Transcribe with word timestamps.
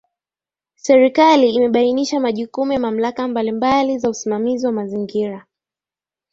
Serikali 0.75 1.49
imebainisha 1.53 2.19
majukumu 2.19 2.71
ya 2.73 2.79
mamlaka 2.79 3.27
mbali 3.27 3.51
mbali 3.51 3.97
za 3.97 4.09
usimamizi 4.09 4.65
wa 4.65 4.71
mazingira 4.71 5.45